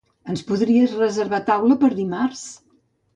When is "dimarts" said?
1.99-2.43